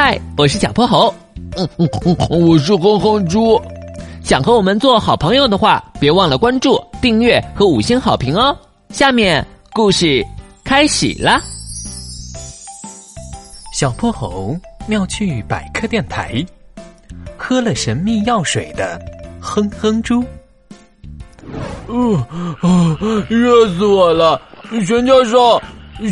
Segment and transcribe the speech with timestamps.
[0.00, 1.12] 嗨，我是小泼猴。
[1.56, 3.60] 嗯嗯嗯，我是哼哼猪。
[4.22, 8.56] 想和我们做好朋友的话，别忘了关注、订阅和五星好评哦。
[8.90, 10.24] 下面故事
[10.62, 11.40] 开始啦。
[13.74, 14.56] 小泼猴
[14.86, 16.46] 妙趣百科电台，
[17.36, 19.04] 喝了神秘药水的
[19.40, 20.24] 哼哼猪。
[21.88, 22.14] 嗯
[22.60, 22.96] 啊，
[23.28, 24.40] 热死我了！
[24.86, 25.60] 玄教授，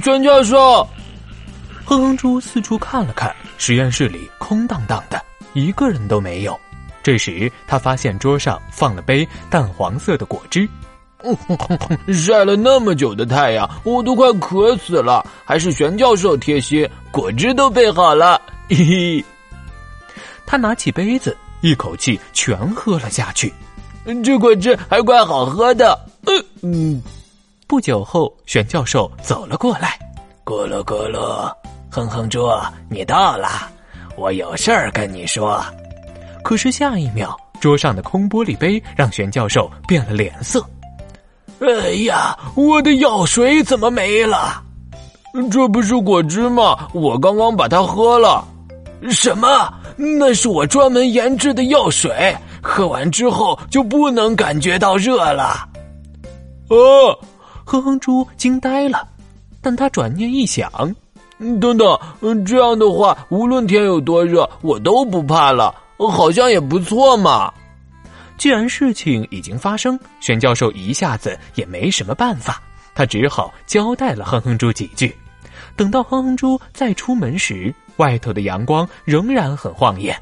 [0.03, 0.85] 玄教授。
[1.87, 5.23] 哼哼猪四处看了看，实验室里空荡荡的，
[5.55, 6.59] 一个人都没有。
[7.01, 10.69] 这时，他发现桌上放了杯淡黄色的果汁。
[12.13, 15.25] 晒了那么久的太阳，我都快渴死了。
[15.45, 18.41] 还是玄教授贴心，果汁都备好了。
[18.69, 19.25] 嘿嘿，
[20.45, 23.55] 他拿起杯子，一口气全喝了下去。
[24.25, 25.97] 这果汁还怪好喝的。
[26.27, 27.03] 嗯嗯。
[27.69, 29.97] 不久后，玄教授走了过来。
[30.45, 31.53] 咕噜咕噜，
[31.97, 32.47] 哼哼猪，
[32.91, 33.49] 你到了，
[34.19, 35.65] 我有事儿跟你说。
[36.45, 40.63] 可是下一秒，桌上的空玻璃杯让玄教授变了脸色。
[41.61, 44.63] 哎呀，我的药水怎么没了？
[45.51, 46.87] 这不是果汁吗？
[46.93, 48.47] 我刚刚把它喝了。
[49.09, 49.73] 什么？
[49.97, 52.37] 那是我专门研制的药水。
[52.63, 55.67] 喝完之后就不能感觉到热了。
[56.69, 57.19] 哦，
[57.65, 59.09] 哼哼猪惊呆了，
[59.63, 60.71] 但他转念一想，
[61.39, 67.53] 嗯等等，嗯这样的话，无论天有多热，我都不怕了，好像也不错嘛。
[68.39, 72.63] 既然事情已经发生，玄教授一下子也没什么办法，
[72.95, 75.15] 他只好交代了哼哼猪几句。
[75.75, 80.15] 等到哼哼猪再出门时，外头的阳光仍然很晃眼。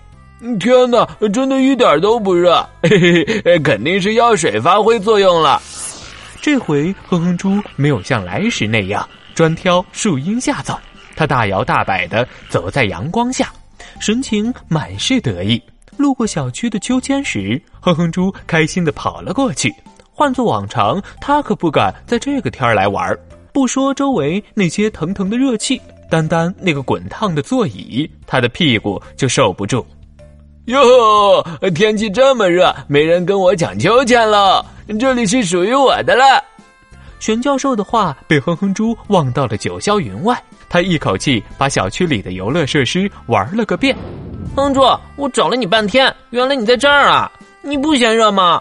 [0.60, 5.60] 天哪，真的一点都不热， 嘿嘿嘿，肯定是药水发挥作用了。
[6.40, 10.78] 这回哼哼猪没有像来时那样专挑树荫下走，
[11.14, 13.52] 他大摇大摆的走在阳光下，
[14.00, 15.60] 神情满是得意。
[15.96, 19.72] 路过小区的秋千时，哼哼猪开心的跑了过去。
[20.12, 23.16] 换做往常，他可不敢在这个天儿来玩
[23.52, 25.80] 不说周围那些腾腾的热气，
[26.10, 29.84] 单单那个滚烫的座椅，他的屁股就受不住。
[30.66, 31.44] 哟，
[31.74, 34.64] 天气这么热，没人跟我抢秋千了。
[34.98, 36.42] 这里是属于我的了。
[37.20, 40.42] 玄教授的话被哼哼猪忘到了九霄云外，
[40.74, 43.96] 他一口气把小区里的游乐设施玩了个遍。
[44.56, 44.80] 哼猪，
[45.14, 47.30] 我找了你半天，原来你在这儿啊！
[47.62, 48.60] 你不嫌热吗？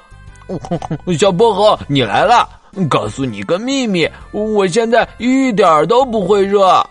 [1.18, 2.48] 小薄荷，你来了！
[2.88, 6.88] 告诉你个秘密，我现在一点都不会热。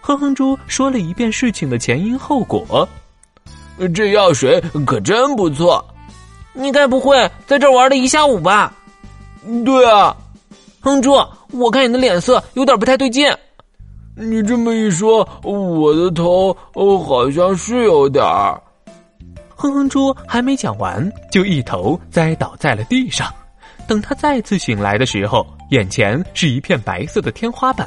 [0.00, 2.88] 哼哼猪说了一遍事情的前因后果。
[3.94, 5.86] 这药水可真不错，
[6.52, 7.16] 你该不会
[7.46, 8.74] 在这玩了一下午吧？
[9.64, 10.16] 对啊，
[10.80, 13.32] 哼猪，我看你的脸色有点不太对劲。
[14.18, 18.58] 你这么一说，我的头哦好像是有点儿。
[19.54, 23.28] 哼哼猪还没讲完，就一头栽倒在了地上。
[23.86, 27.86] 等他再次醒来的时候，眼前是一片白色的天花板。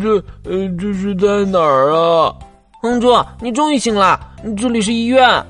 [0.00, 2.34] 这呃，这是在哪儿啊？
[2.82, 3.08] 哼猪，
[3.40, 4.20] 你终于醒了！
[4.58, 5.44] 这里是医院。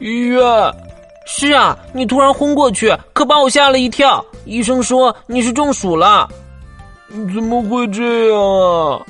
[0.00, 0.42] 医院？
[1.26, 4.24] 是啊，你突然昏过去，可把我吓了一跳。
[4.46, 6.28] 医生说你是中暑了。
[7.08, 9.00] 怎么会这样啊？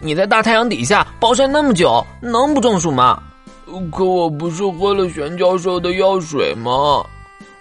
[0.00, 3.22] 你在大太阳底下暴晒那么久，能不中暑吗？
[3.90, 7.04] 可我不是喝了玄教授的药水吗？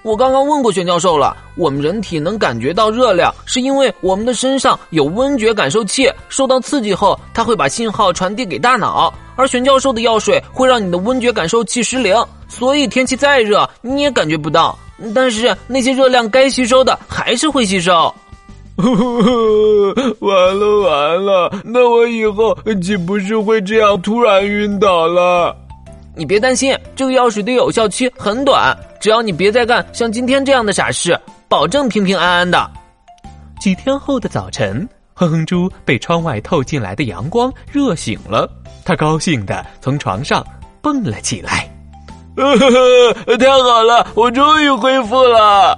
[0.04, 9.14] 我刚刚问过玄教授了，我们人体能感觉到热量，是因为我们的身上有温觉感受器，受到刺激后，它会把信号传递给大脑。
[9.36, 12.16] 而玄教授的药水会让你的温觉感受器失灵，
[12.48, 14.76] 所以天气再热你也感觉不到。
[15.14, 18.14] 但是那些热量该吸收的还是会吸收。
[20.20, 25.56] 完了完了，那我以后岂不是会这样突然晕倒了？
[26.16, 32.70] 你别担心，这个药水的有效期很短，只要你别再干像今天这样的傻事，保证平平安安的。
[33.60, 38.50] 几天后的早晨，哼哼猪被窗外透进来的阳光热醒了，
[38.84, 40.46] 他高兴的从床上
[40.82, 41.70] 蹦了起来。
[42.36, 45.78] 太好了，我终于恢复了。